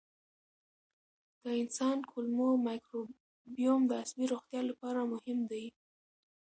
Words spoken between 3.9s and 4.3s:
عصبي